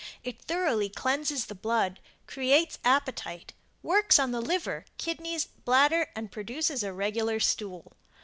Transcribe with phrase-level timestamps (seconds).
[0.23, 3.53] It thoroughly cleanses the blood, creates appetite,
[3.83, 7.93] works on the liver, kidneys, bladder and produces a regular stool.